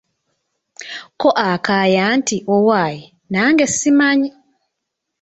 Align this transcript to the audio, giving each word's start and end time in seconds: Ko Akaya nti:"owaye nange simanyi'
Ko 1.19 1.29
Akaya 1.51 2.05
nti:"owaye 2.19 3.01
nange 3.31 3.65
simanyi' 3.77 4.29